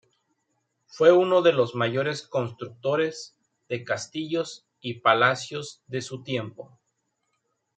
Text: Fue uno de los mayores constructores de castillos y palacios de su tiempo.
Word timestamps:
Fue 0.87 1.11
uno 1.11 1.43
de 1.43 1.53
los 1.53 1.75
mayores 1.75 2.23
constructores 2.23 3.37
de 3.69 3.83
castillos 3.83 4.65
y 4.79 4.95
palacios 4.95 5.83
de 5.85 6.01
su 6.01 6.23
tiempo. 6.23 6.75